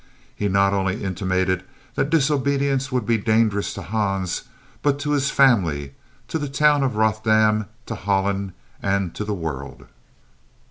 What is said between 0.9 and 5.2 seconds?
intimated that disobedience would be dangerous to Hans, but to